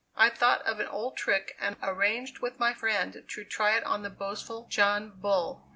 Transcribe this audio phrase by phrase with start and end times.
[0.15, 4.01] I thought of an old trick and arranged with my friend to try it on
[4.01, 5.69] the boastful John Bull.